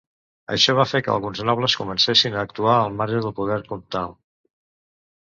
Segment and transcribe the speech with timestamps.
[0.53, 4.21] Això va fer que alguns nobles comencessin a actuar al marge del poder comtal.